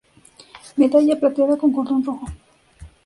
Medalla 0.79 1.19
plateada 1.19 1.59
con 1.61 1.73
cordón 1.75 2.03
rojo. 2.07 2.25